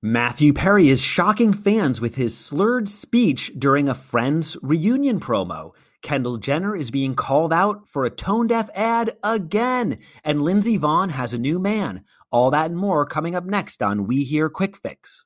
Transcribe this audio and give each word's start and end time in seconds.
Matthew 0.00 0.52
Perry 0.52 0.90
is 0.90 1.00
shocking 1.00 1.52
fans 1.52 2.00
with 2.00 2.14
his 2.14 2.36
slurred 2.36 2.88
speech 2.88 3.50
during 3.58 3.88
a 3.88 3.96
Friends 3.96 4.56
reunion 4.62 5.18
promo. 5.18 5.72
Kendall 6.02 6.36
Jenner 6.36 6.76
is 6.76 6.92
being 6.92 7.16
called 7.16 7.52
out 7.52 7.88
for 7.88 8.04
a 8.04 8.10
tone 8.10 8.46
deaf 8.46 8.70
ad 8.76 9.16
again, 9.24 9.98
and 10.22 10.40
Lindsey 10.40 10.78
Vonn 10.78 11.10
has 11.10 11.34
a 11.34 11.38
new 11.38 11.58
man. 11.58 12.04
All 12.30 12.52
that 12.52 12.66
and 12.70 12.78
more 12.78 13.06
coming 13.06 13.34
up 13.34 13.44
next 13.44 13.82
on 13.82 14.06
We 14.06 14.22
Hear 14.22 14.48
Quick 14.48 14.76
Fix. 14.76 15.24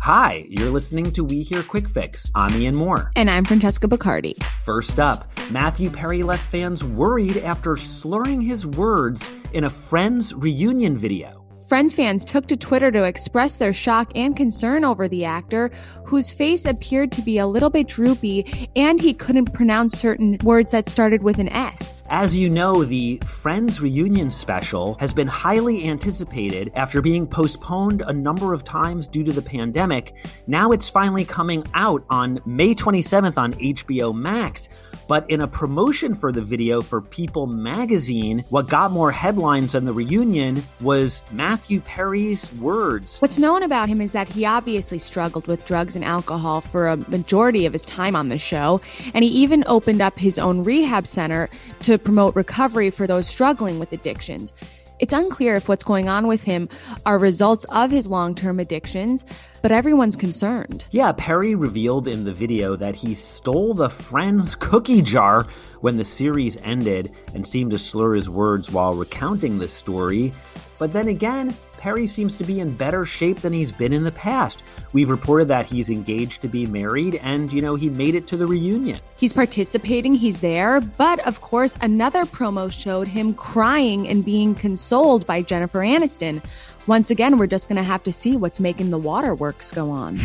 Hi, 0.00 0.44
you're 0.50 0.68
listening 0.68 1.12
to 1.12 1.24
We 1.24 1.40
Hear 1.44 1.62
Quick 1.62 1.88
Fix. 1.88 2.30
I'm 2.34 2.54
Ian 2.60 2.74
Mohr. 2.74 3.10
And 3.16 3.30
I'm 3.30 3.44
Francesca 3.44 3.88
Bacardi. 3.88 4.36
First 4.66 5.00
up, 5.00 5.30
Matthew 5.50 5.88
Perry 5.88 6.22
left 6.24 6.46
fans 6.50 6.84
worried 6.84 7.38
after 7.38 7.74
slurring 7.76 8.42
his 8.42 8.66
words 8.66 9.30
in 9.54 9.64
a 9.64 9.70
Friends 9.70 10.34
reunion 10.34 10.98
video. 10.98 11.43
Friends 11.66 11.94
fans 11.94 12.26
took 12.26 12.46
to 12.48 12.58
Twitter 12.58 12.90
to 12.90 13.04
express 13.04 13.56
their 13.56 13.72
shock 13.72 14.12
and 14.14 14.36
concern 14.36 14.84
over 14.84 15.08
the 15.08 15.24
actor, 15.24 15.70
whose 16.04 16.30
face 16.30 16.66
appeared 16.66 17.10
to 17.12 17.22
be 17.22 17.38
a 17.38 17.46
little 17.46 17.70
bit 17.70 17.88
droopy 17.88 18.68
and 18.76 19.00
he 19.00 19.14
couldn't 19.14 19.54
pronounce 19.54 19.98
certain 19.98 20.36
words 20.44 20.72
that 20.72 20.86
started 20.86 21.22
with 21.22 21.38
an 21.38 21.48
S. 21.48 22.02
As 22.10 22.36
you 22.36 22.50
know, 22.50 22.84
the 22.84 23.18
Friends 23.24 23.80
reunion 23.80 24.30
special 24.30 24.98
has 25.00 25.14
been 25.14 25.26
highly 25.26 25.88
anticipated 25.88 26.70
after 26.74 27.00
being 27.00 27.26
postponed 27.26 28.02
a 28.02 28.12
number 28.12 28.52
of 28.52 28.62
times 28.62 29.08
due 29.08 29.24
to 29.24 29.32
the 29.32 29.40
pandemic. 29.40 30.14
Now 30.46 30.70
it's 30.70 30.90
finally 30.90 31.24
coming 31.24 31.64
out 31.72 32.04
on 32.10 32.40
May 32.44 32.74
27th 32.74 33.38
on 33.38 33.54
HBO 33.54 34.14
Max. 34.14 34.68
But 35.06 35.28
in 35.30 35.40
a 35.40 35.48
promotion 35.48 36.14
for 36.14 36.32
the 36.32 36.42
video 36.42 36.80
for 36.80 37.00
People 37.00 37.46
magazine, 37.46 38.44
what 38.48 38.68
got 38.68 38.90
more 38.90 39.12
headlines 39.12 39.72
than 39.72 39.84
the 39.84 39.92
reunion 39.92 40.62
was 40.80 41.22
Matthew 41.32 41.80
Perry's 41.80 42.52
words. 42.54 43.18
What's 43.18 43.38
known 43.38 43.62
about 43.62 43.88
him 43.88 44.00
is 44.00 44.12
that 44.12 44.28
he 44.28 44.44
obviously 44.44 44.98
struggled 44.98 45.46
with 45.46 45.66
drugs 45.66 45.94
and 45.94 46.04
alcohol 46.04 46.60
for 46.60 46.88
a 46.88 46.96
majority 46.96 47.66
of 47.66 47.72
his 47.72 47.84
time 47.84 48.16
on 48.16 48.28
the 48.28 48.38
show, 48.38 48.80
and 49.12 49.22
he 49.24 49.30
even 49.30 49.64
opened 49.66 50.00
up 50.00 50.18
his 50.18 50.38
own 50.38 50.64
rehab 50.64 51.06
center 51.06 51.48
to 51.80 51.98
promote 51.98 52.34
recovery 52.34 52.90
for 52.90 53.06
those 53.06 53.26
struggling 53.26 53.78
with 53.78 53.92
addictions. 53.92 54.52
It's 55.00 55.12
unclear 55.12 55.56
if 55.56 55.68
what's 55.68 55.82
going 55.82 56.08
on 56.08 56.28
with 56.28 56.44
him 56.44 56.68
are 57.04 57.18
results 57.18 57.64
of 57.64 57.90
his 57.90 58.08
long 58.08 58.34
term 58.34 58.60
addictions, 58.60 59.24
but 59.60 59.72
everyone's 59.72 60.14
concerned. 60.14 60.86
Yeah, 60.92 61.10
Perry 61.12 61.56
revealed 61.56 62.06
in 62.06 62.24
the 62.24 62.32
video 62.32 62.76
that 62.76 62.94
he 62.94 63.14
stole 63.14 63.74
the 63.74 63.90
Friends 63.90 64.54
cookie 64.54 65.02
jar 65.02 65.46
when 65.80 65.96
the 65.96 66.04
series 66.04 66.56
ended 66.58 67.12
and 67.34 67.44
seemed 67.44 67.72
to 67.72 67.78
slur 67.78 68.14
his 68.14 68.30
words 68.30 68.70
while 68.70 68.94
recounting 68.94 69.58
the 69.58 69.68
story. 69.68 70.32
But 70.78 70.92
then 70.92 71.08
again, 71.08 71.54
Perry 71.84 72.06
seems 72.06 72.38
to 72.38 72.44
be 72.44 72.60
in 72.60 72.72
better 72.72 73.04
shape 73.04 73.42
than 73.42 73.52
he's 73.52 73.70
been 73.70 73.92
in 73.92 74.04
the 74.04 74.12
past. 74.12 74.62
We've 74.94 75.10
reported 75.10 75.48
that 75.48 75.66
he's 75.66 75.90
engaged 75.90 76.40
to 76.40 76.48
be 76.48 76.64
married 76.64 77.16
and, 77.16 77.52
you 77.52 77.60
know, 77.60 77.74
he 77.74 77.90
made 77.90 78.14
it 78.14 78.26
to 78.28 78.38
the 78.38 78.46
reunion. 78.46 78.98
He's 79.18 79.34
participating, 79.34 80.14
he's 80.14 80.40
there, 80.40 80.80
but 80.80 81.20
of 81.26 81.42
course, 81.42 81.76
another 81.82 82.24
promo 82.24 82.72
showed 82.72 83.06
him 83.06 83.34
crying 83.34 84.08
and 84.08 84.24
being 84.24 84.54
consoled 84.54 85.26
by 85.26 85.42
Jennifer 85.42 85.80
Aniston. 85.80 86.42
Once 86.86 87.10
again, 87.10 87.36
we're 87.36 87.46
just 87.46 87.68
going 87.68 87.76
to 87.76 87.82
have 87.82 88.02
to 88.04 88.12
see 88.14 88.34
what's 88.34 88.60
making 88.60 88.88
the 88.88 88.96
waterworks 88.96 89.70
go 89.70 89.90
on. 89.90 90.18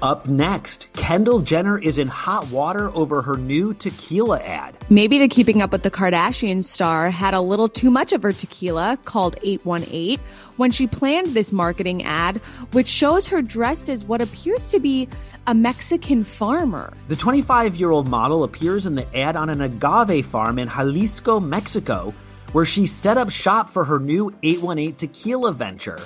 Up 0.00 0.28
next, 0.28 0.86
Kendall 0.92 1.40
Jenner 1.40 1.76
is 1.76 1.98
in 1.98 2.06
hot 2.06 2.48
water 2.52 2.90
over 2.94 3.20
her 3.20 3.36
new 3.36 3.74
tequila 3.74 4.38
ad. 4.40 4.76
Maybe 4.88 5.18
the 5.18 5.26
Keeping 5.26 5.60
Up 5.60 5.72
with 5.72 5.82
the 5.82 5.90
Kardashians 5.90 6.64
star 6.64 7.10
had 7.10 7.34
a 7.34 7.40
little 7.40 7.66
too 7.66 7.90
much 7.90 8.12
of 8.12 8.22
her 8.22 8.30
tequila, 8.30 8.96
called 9.04 9.36
818, 9.42 10.20
when 10.56 10.70
she 10.70 10.86
planned 10.86 11.26
this 11.28 11.50
marketing 11.50 12.04
ad, 12.04 12.36
which 12.70 12.86
shows 12.86 13.26
her 13.26 13.42
dressed 13.42 13.90
as 13.90 14.04
what 14.04 14.22
appears 14.22 14.68
to 14.68 14.78
be 14.78 15.08
a 15.48 15.54
Mexican 15.54 16.22
farmer. 16.22 16.92
The 17.08 17.16
25 17.16 17.74
year 17.74 17.90
old 17.90 18.06
model 18.06 18.44
appears 18.44 18.86
in 18.86 18.94
the 18.94 19.16
ad 19.16 19.34
on 19.34 19.50
an 19.50 19.62
agave 19.62 20.26
farm 20.26 20.60
in 20.60 20.68
Jalisco, 20.68 21.40
Mexico, 21.40 22.14
where 22.52 22.64
she 22.64 22.86
set 22.86 23.18
up 23.18 23.30
shop 23.30 23.68
for 23.68 23.84
her 23.84 23.98
new 23.98 24.32
818 24.44 24.94
tequila 24.94 25.52
venture 25.52 25.98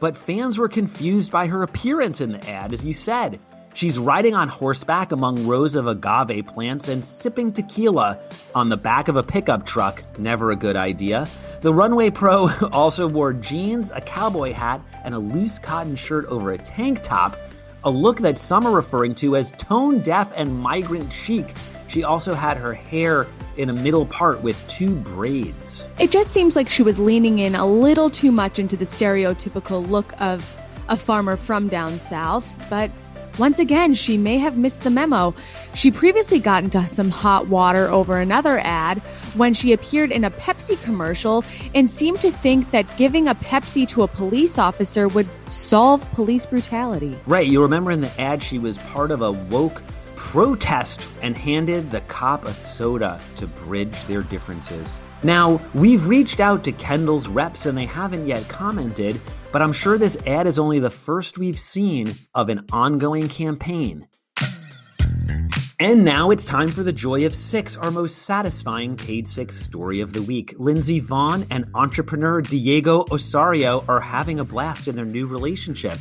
but 0.00 0.16
fans 0.16 0.58
were 0.58 0.68
confused 0.68 1.30
by 1.30 1.46
her 1.46 1.62
appearance 1.62 2.20
in 2.20 2.32
the 2.32 2.48
ad, 2.48 2.72
as 2.72 2.84
you 2.84 2.92
said. 2.92 3.40
She's 3.74 3.98
riding 3.98 4.34
on 4.34 4.48
horseback 4.48 5.12
among 5.12 5.46
rows 5.46 5.76
of 5.76 5.86
agave 5.86 6.46
plants 6.46 6.88
and 6.88 7.04
sipping 7.04 7.52
tequila 7.52 8.18
on 8.54 8.70
the 8.70 8.76
back 8.76 9.06
of 9.06 9.16
a 9.16 9.22
pickup 9.22 9.66
truck. 9.66 10.02
Never 10.18 10.50
a 10.50 10.56
good 10.56 10.74
idea. 10.74 11.28
The 11.60 11.72
runway 11.72 12.10
pro 12.10 12.50
also 12.72 13.06
wore 13.06 13.32
jeans, 13.32 13.92
a 13.92 14.00
cowboy 14.00 14.52
hat, 14.52 14.80
and 15.04 15.14
a 15.14 15.18
loose 15.18 15.60
cotton 15.60 15.94
shirt 15.94 16.24
over 16.26 16.50
a 16.50 16.58
tank 16.58 17.02
top, 17.02 17.36
a 17.84 17.90
look 17.90 18.18
that 18.18 18.36
some 18.36 18.66
are 18.66 18.74
referring 18.74 19.14
to 19.16 19.36
as 19.36 19.52
tone 19.52 20.00
deaf 20.00 20.32
and 20.34 20.58
migrant 20.58 21.12
chic. 21.12 21.54
She 21.88 22.04
also 22.04 22.34
had 22.34 22.56
her 22.56 22.72
hair 22.74 23.26
in 23.56 23.70
a 23.70 23.72
middle 23.72 24.06
part 24.06 24.42
with 24.42 24.64
two 24.68 24.94
braids. 24.96 25.86
It 25.98 26.10
just 26.10 26.30
seems 26.30 26.54
like 26.54 26.68
she 26.68 26.82
was 26.82 26.98
leaning 26.98 27.40
in 27.40 27.54
a 27.54 27.66
little 27.66 28.10
too 28.10 28.30
much 28.30 28.58
into 28.58 28.76
the 28.76 28.84
stereotypical 28.84 29.88
look 29.88 30.12
of 30.20 30.56
a 30.88 30.96
farmer 30.96 31.36
from 31.36 31.68
down 31.68 31.98
south, 31.98 32.66
but 32.70 32.90
once 33.38 33.60
again, 33.60 33.94
she 33.94 34.18
may 34.18 34.36
have 34.38 34.58
missed 34.58 34.82
the 34.82 34.90
memo. 34.90 35.32
She 35.72 35.92
previously 35.92 36.40
got 36.40 36.64
into 36.64 36.86
some 36.88 37.08
hot 37.08 37.46
water 37.46 37.88
over 37.88 38.18
another 38.18 38.58
ad 38.58 38.98
when 39.36 39.54
she 39.54 39.72
appeared 39.72 40.10
in 40.10 40.24
a 40.24 40.30
Pepsi 40.30 40.82
commercial 40.82 41.44
and 41.72 41.88
seemed 41.88 42.20
to 42.22 42.32
think 42.32 42.72
that 42.72 42.84
giving 42.96 43.28
a 43.28 43.36
Pepsi 43.36 43.86
to 43.88 44.02
a 44.02 44.08
police 44.08 44.58
officer 44.58 45.06
would 45.06 45.28
solve 45.48 46.10
police 46.14 46.46
brutality. 46.46 47.16
Right, 47.26 47.46
you 47.46 47.62
remember 47.62 47.92
in 47.92 48.00
the 48.00 48.20
ad 48.20 48.42
she 48.42 48.58
was 48.58 48.76
part 48.78 49.12
of 49.12 49.22
a 49.22 49.30
woke 49.30 49.82
protest 50.28 51.10
and 51.22 51.34
handed 51.34 51.90
the 51.90 52.02
cop 52.02 52.44
a 52.44 52.52
soda 52.52 53.18
to 53.36 53.46
bridge 53.46 54.04
their 54.04 54.20
differences. 54.20 54.98
Now, 55.22 55.58
we've 55.72 56.06
reached 56.06 56.38
out 56.38 56.64
to 56.64 56.72
Kendall's 56.72 57.26
reps 57.28 57.64
and 57.64 57.78
they 57.78 57.86
haven't 57.86 58.26
yet 58.26 58.46
commented, 58.46 59.18
but 59.52 59.62
I'm 59.62 59.72
sure 59.72 59.96
this 59.96 60.18
ad 60.26 60.46
is 60.46 60.58
only 60.58 60.80
the 60.80 60.90
first 60.90 61.38
we've 61.38 61.58
seen 61.58 62.14
of 62.34 62.50
an 62.50 62.66
ongoing 62.70 63.30
campaign. 63.30 64.06
And 65.80 66.04
now 66.04 66.30
it's 66.30 66.44
time 66.44 66.68
for 66.68 66.82
the 66.82 66.92
Joy 66.92 67.24
of 67.24 67.34
Six, 67.34 67.78
our 67.78 67.90
most 67.90 68.26
satisfying 68.26 68.98
Page 68.98 69.28
Six 69.28 69.58
story 69.58 70.02
of 70.02 70.12
the 70.12 70.22
week. 70.22 70.54
Lindsey 70.58 71.00
Vonn 71.00 71.46
and 71.50 71.64
entrepreneur 71.74 72.42
Diego 72.42 73.06
Osorio 73.10 73.82
are 73.88 74.00
having 74.00 74.40
a 74.40 74.44
blast 74.44 74.88
in 74.88 74.96
their 74.96 75.06
new 75.06 75.26
relationship. 75.26 75.98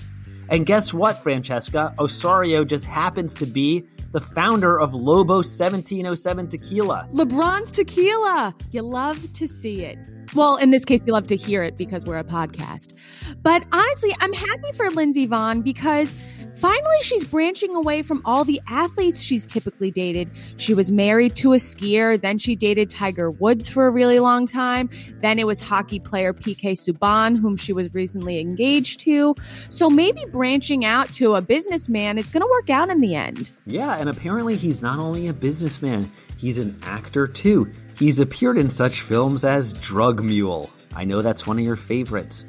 And 0.50 0.66
guess 0.66 0.94
what, 0.94 1.24
Francesca? 1.24 1.94
Osorio 1.98 2.66
just 2.66 2.86
happens 2.86 3.34
to 3.36 3.46
be 3.46 3.88
the 4.12 4.22
founder 4.22 4.80
of 4.80 4.94
Lobo 4.94 5.36
1707 5.36 6.48
Tequila. 6.48 7.08
LeBron's 7.14 7.72
Tequila. 7.72 8.56
You 8.72 8.82
love 8.82 9.32
to 9.34 9.48
see 9.48 9.84
it. 9.84 9.98
Well, 10.34 10.58
in 10.58 10.72
this 10.72 10.84
case, 10.86 11.02
you 11.06 11.14
love 11.14 11.28
to 11.28 11.36
hear 11.36 11.64
it 11.64 11.78
because 11.78 12.06
we're 12.06 12.18
a 12.18 12.24
podcast. 12.24 12.94
But 13.42 13.64
honestly, 13.72 14.16
I'm 14.20 14.34
happy 14.34 14.72
for 14.74 14.90
Lindsey 14.90 15.28
Vonn 15.28 15.64
because 15.64 16.16
finally 16.58 16.98
she's 17.02 17.24
branching 17.24 17.76
away 17.76 18.02
from 18.02 18.22
all 18.26 18.44
the 18.44 18.62
athletes 18.68 19.22
she's 19.22 19.46
typically 19.46 19.92
dated. 19.92 20.30
She 20.58 20.74
was 20.74 20.92
married 20.92 21.36
to 21.38 21.54
a 21.54 21.58
skier, 21.58 22.20
then 22.20 22.40
she 22.40 22.56
dated 22.56 22.90
Tiger 22.90 23.30
Woods 23.30 23.70
for 23.70 23.88
a 23.88 23.92
really 23.92 24.20
long 24.20 24.48
time. 24.48 24.90
Then 25.22 25.40
it 25.40 25.48
was 25.48 25.62
hockey 25.62 26.00
player 26.00 26.34
PK 26.34 26.74
Subban, 26.74 27.38
whom 27.38 27.58
she 27.58 27.74
was 27.74 27.94
recently 27.94 28.40
engaged 28.40 29.00
to. 29.02 29.36
So 29.70 29.90
maybe 29.90 30.26
branching 30.26 30.86
out 30.86 31.14
to 31.14 31.36
a 31.36 31.42
businessman 31.42 32.18
is 32.18 32.30
going 32.30 32.42
to 32.42 32.50
work 32.50 32.70
out 32.70 32.90
in 32.90 33.02
the 33.02 33.16
end. 33.16 33.52
Yeah, 33.66 33.98
and 33.98 34.10
apparently 34.10 34.56
he's 34.56 34.82
not 34.82 35.00
only 35.00 35.28
a 35.28 35.34
businessman, 35.34 36.12
he's 36.38 36.58
an 36.58 36.78
actor 36.84 37.28
too. 37.28 37.72
He's 37.98 38.20
appeared 38.20 38.58
in 38.58 38.70
such 38.70 39.02
films 39.02 39.44
as 39.44 39.74
Drug 39.74 40.24
Mule. 40.24 40.70
I 40.96 41.04
know 41.04 41.22
that's 41.22 41.46
one 41.46 41.60
of 41.60 41.66
your 41.66 41.76
favorites. 41.76 42.44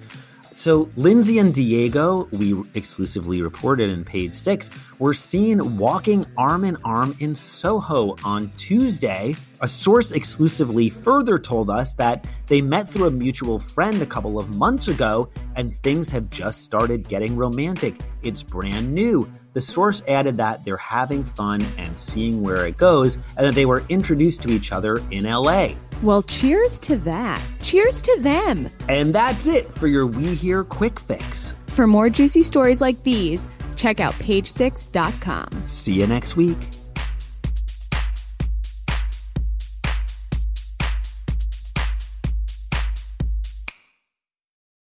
So, 0.58 0.90
Lindsey 0.96 1.38
and 1.38 1.54
Diego, 1.54 2.28
we 2.32 2.60
exclusively 2.74 3.42
reported 3.42 3.90
in 3.90 4.04
page 4.04 4.34
six, 4.34 4.70
were 4.98 5.14
seen 5.14 5.78
walking 5.78 6.26
arm 6.36 6.64
in 6.64 6.76
arm 6.84 7.14
in 7.20 7.36
Soho 7.36 8.16
on 8.24 8.50
Tuesday. 8.56 9.36
A 9.60 9.68
source 9.68 10.10
exclusively 10.10 10.90
further 10.90 11.38
told 11.38 11.70
us 11.70 11.94
that 11.94 12.28
they 12.48 12.60
met 12.60 12.88
through 12.88 13.06
a 13.06 13.10
mutual 13.12 13.60
friend 13.60 14.02
a 14.02 14.06
couple 14.06 14.36
of 14.36 14.56
months 14.56 14.88
ago 14.88 15.28
and 15.54 15.76
things 15.76 16.10
have 16.10 16.28
just 16.28 16.62
started 16.64 17.08
getting 17.08 17.36
romantic. 17.36 17.94
It's 18.24 18.42
brand 18.42 18.92
new. 18.92 19.30
The 19.58 19.62
source 19.62 20.02
added 20.06 20.36
that 20.36 20.64
they're 20.64 20.76
having 20.76 21.24
fun 21.24 21.66
and 21.78 21.98
seeing 21.98 22.42
where 22.42 22.64
it 22.64 22.76
goes, 22.76 23.16
and 23.16 23.44
that 23.44 23.56
they 23.56 23.66
were 23.66 23.82
introduced 23.88 24.40
to 24.42 24.52
each 24.52 24.70
other 24.70 25.02
in 25.10 25.24
LA. 25.24 25.70
Well, 26.00 26.22
cheers 26.22 26.78
to 26.78 26.94
that. 26.98 27.42
Cheers 27.60 28.00
to 28.02 28.18
them. 28.20 28.70
And 28.88 29.12
that's 29.12 29.48
it 29.48 29.68
for 29.72 29.88
your 29.88 30.06
We 30.06 30.36
Here 30.36 30.62
Quick 30.62 31.00
Fix. 31.00 31.54
For 31.66 31.88
more 31.88 32.08
juicy 32.08 32.44
stories 32.44 32.80
like 32.80 33.02
these, 33.02 33.48
check 33.74 33.98
out 33.98 34.14
page6.com. 34.14 35.48
See 35.66 35.94
you 35.94 36.06
next 36.06 36.36
week. 36.36 36.56